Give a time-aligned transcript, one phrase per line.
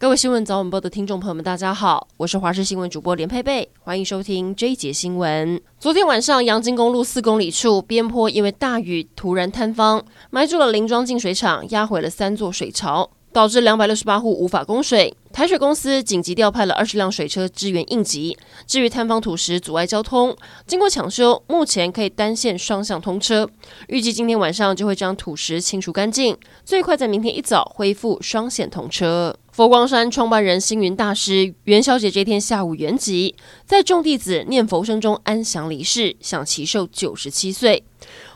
[0.00, 5.60] 各位新闻早晚报的听众朋友们，大家好，我是华视新闻主播连佩佩，欢迎收听这一节新闻。
[5.80, 15.12] 昨天晚上，阳金公路四公里处边坡因为大雨突然坍方，埋住了林庄净水厂，压毁了三座水槽，导致两百六十八户无法供水。
[15.32, 18.38] 台水公司紧急调派了二十辆水车支援应急。
[18.68, 23.48] 至于坍方土石阻碍交通，经过抢修，目前可以单线双向通车。
[23.88, 29.34] 预计今天晚上就会将土石清除干净，最快在明天一早恢复双线通车。
[29.58, 33.34] 佛光山创办人星云大师元宵节这天下午圆寂，
[33.66, 37.82] 在众弟子念佛声中安详离世，享其寿九十七岁。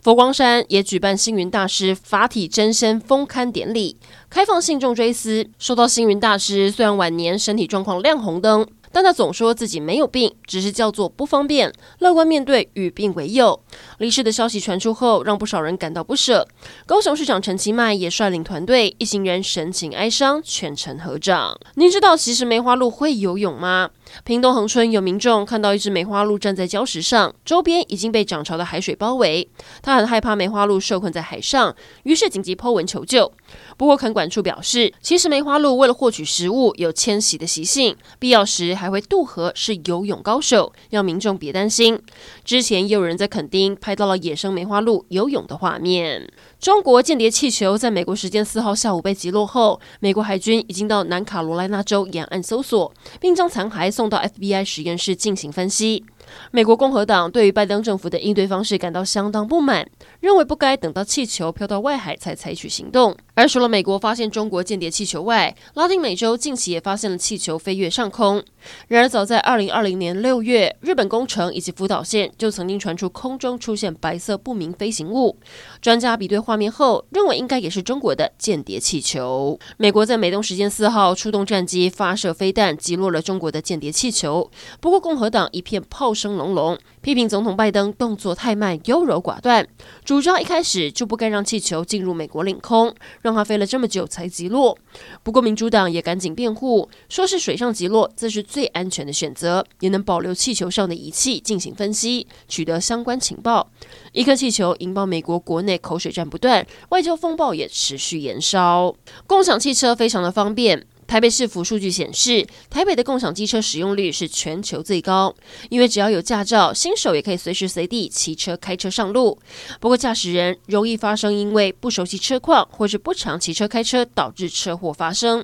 [0.00, 3.96] 佛光山也举办星云大师法体真身封刊典礼，
[4.30, 5.44] 开放信众追思。
[5.58, 13.60] 说到星云大师，虽然晚年身体状况亮红灯，但他总说自己没有病，只是叫做不方便，乐观面对，与病为友。
[13.98, 16.46] 离世的消息传出后，让不少人感到不舍。
[16.86, 21.58] 高雄市长陈其迈也率领团队，一行人神情哀伤，全程合掌。
[21.74, 23.90] 您知道其实梅花鹿会游泳吗？
[24.24, 29.46] 屏东恒春有民众看到一只梅花鹿站在礁石上，周边已经被涨潮的海水包围，
[29.82, 33.30] 他很害怕梅花鹿受困在海上，于是紧急抛文求救。
[33.76, 42.00] 不过垦管处表示，其实梅花鹿为了获取食物，有迁徙的习性，必要时还会渡河，是游泳高手，要民众别担心。
[42.44, 46.26] 之前也有人在垦丁拍到了野生梅花鹿游泳的画面。
[46.60, 56.04] 中国间谍气球在美国时间四号下午被击落后，美国海军已经到南卡罗来纳州沿岸搜索，并将残骸送到 FBI 实验室进行分析。
[56.50, 59.88] 美国共和党对于拜登政府的应对方式感到相当不满，
[60.20, 63.16] 认为不该等到气球飘到外海才采取行动。
[63.34, 68.42] 而除了美国发现中国间谍气球外，拉丁美洲近期也发现了气球飞越上空。
[68.88, 75.36] 然而，早在二零二零年六月，日本宫城以及福岛县就曾经传出空中出现白色不明飞行物。
[75.80, 79.58] 专家比对画面后，认为应该也是中国的间谍气球。
[79.76, 84.50] 美国在美东时间四号出动战机发射飞弹，击落了中国的间谍气球。
[84.80, 89.66] 不过，共和党一片炮声隆隆，批评总统拜登动作太慢、优柔寡断，
[90.04, 92.92] 主张一开始就不该让气球进入美国领空，
[93.22, 94.76] 让它飞了这么久才击落。
[95.22, 103.70] 不过，民主党也赶紧辩护，说是水上击落，这是最安全的选择，也能保留气球上的仪器进行分析，取得相关情报。
[104.12, 108.92] 一颗气球引爆美国国内口水战不断，外交风暴也持续延烧。
[109.26, 110.84] 共享汽车非常的方便。
[111.08, 115.34] 台北市府数据显示，台北的共享机车使用率是全球最高，
[115.70, 119.38] 因为只要有驾照，新手也可以随时随地骑车、开车上路。
[119.80, 125.42] 不过，驾驶人容易发生因为不熟悉车况或是不常骑车开车导致车祸发生。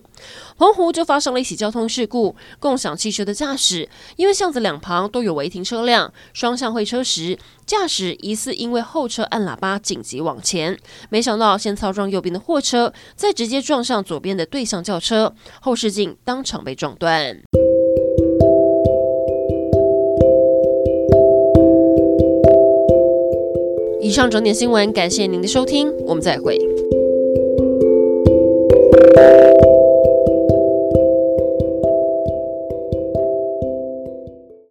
[0.59, 15.35] 澎湖就发生了一起交通事故，共享汽车的驾驶因为巷子两旁都有违停车辆，双向会车时，驾驶疑似因为后车按喇叭紧急往前，没想到先操撞右边的货车，再直接撞上左边的对向轿车。
[15.61, 17.41] 后视镜当场被撞断。
[24.01, 26.74] 以上整点新闻，感谢您的收听，我们再会。